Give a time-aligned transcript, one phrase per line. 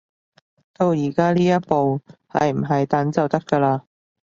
[0.73, 3.81] 到而家呢一步，係唔係等就得㗎喇